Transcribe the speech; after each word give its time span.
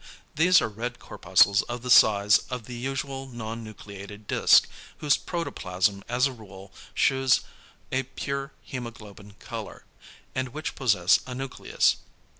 = 0.21 0.25
These 0.35 0.61
are 0.63 0.67
red 0.67 0.97
corpuscles 0.97 1.61
of 1.69 1.83
the 1.83 1.91
size 1.91 2.39
of 2.49 2.65
the 2.65 2.73
usual 2.73 3.27
non 3.27 3.63
nucleated 3.63 4.25
disc, 4.25 4.67
whose 4.97 5.15
protoplasm 5.15 6.03
as 6.09 6.25
a 6.25 6.33
rule 6.33 6.73
shews 6.95 7.41
a 7.91 8.01
pure 8.01 8.51
hæmoglobin 8.67 9.37
colour, 9.37 9.85
and 10.33 10.49
which 10.49 10.73
possess 10.73 11.19
a 11.27 11.35
nucleus. 11.35 11.97